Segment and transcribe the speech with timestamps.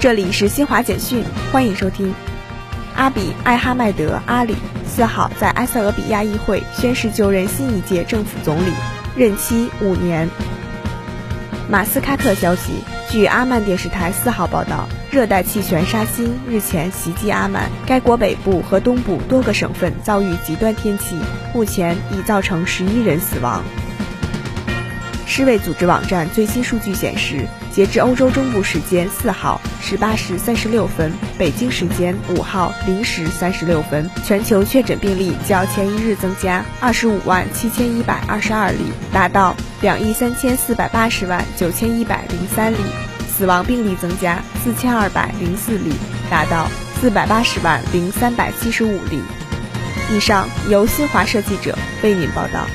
[0.00, 2.14] 这里是新华简讯，欢迎收听。
[2.94, 4.54] 阿比·艾哈迈德·阿里
[4.86, 8.70] 四号在埃塞俄比亚议会宣誓就任新一届政府总理，
[9.16, 10.28] 任期五年。
[11.68, 21.18] 马斯喀特消息，据阿曼电视台四号报道，热带气旋沙欣日前袭击阿曼，该国北部和东部多个省份遭遇极端天气，
[21.52, 23.64] 目前已造成十一人死亡。
[25.28, 38.78] 世卫组织网站最新数据显示，截至欧洲中部时间四号十八时三十六分，北京时间五号零时三十六分，全球确诊病例较前一日增加二十五万七千一百二十二例，
[39.12, 42.78] 达到两亿三千四百八十万九千一百零三例；
[43.30, 45.92] 死亡病例增加四千二百零四例，
[46.30, 46.66] 达到
[47.00, 49.22] 四百八十万零三百七十五例。
[50.10, 52.66] 以上由新华社记者为您报道。